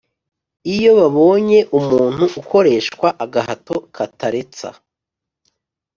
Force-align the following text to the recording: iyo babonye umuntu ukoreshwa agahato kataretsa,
iyo 0.75 0.89
babonye 0.99 1.59
umuntu 1.79 2.23
ukoreshwa 2.41 3.07
agahato 3.23 3.75
kataretsa, 3.95 4.69